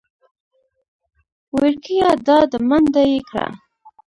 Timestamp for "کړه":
3.29-3.45